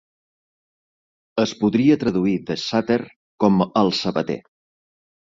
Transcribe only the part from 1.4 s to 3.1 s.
Es podria traduir DeSutter